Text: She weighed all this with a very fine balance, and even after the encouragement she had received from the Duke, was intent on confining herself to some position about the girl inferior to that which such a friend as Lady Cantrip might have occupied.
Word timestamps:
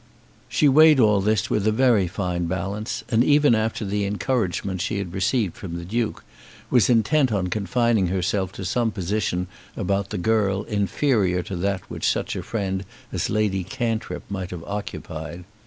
She 0.49 0.67
weighed 0.67 0.99
all 0.99 1.21
this 1.21 1.51
with 1.51 1.67
a 1.67 1.71
very 1.71 2.07
fine 2.07 2.47
balance, 2.47 3.03
and 3.11 3.23
even 3.23 3.53
after 3.53 3.85
the 3.85 4.03
encouragement 4.05 4.81
she 4.81 4.97
had 4.97 5.13
received 5.13 5.55
from 5.55 5.75
the 5.77 5.85
Duke, 5.85 6.23
was 6.71 6.89
intent 6.89 7.31
on 7.31 7.49
confining 7.49 8.07
herself 8.07 8.51
to 8.53 8.65
some 8.65 8.89
position 8.89 9.45
about 9.77 10.09
the 10.09 10.17
girl 10.17 10.63
inferior 10.63 11.43
to 11.43 11.55
that 11.57 11.81
which 11.87 12.09
such 12.09 12.35
a 12.35 12.41
friend 12.41 12.83
as 13.13 13.29
Lady 13.29 13.63
Cantrip 13.63 14.23
might 14.27 14.49
have 14.49 14.63
occupied. 14.63 15.43